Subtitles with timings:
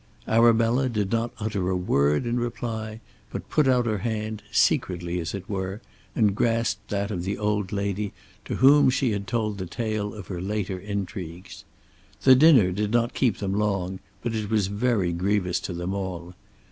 [0.27, 2.99] Arabella did not utter a word in reply,
[3.31, 5.79] but put out her hand, secretly as it were,
[6.15, 8.11] and grasped that of the old lady
[8.43, 11.65] to whom she had told the tale of her later intrigues.
[12.23, 16.33] The dinner did not keep them long, but it was very grievous to them all.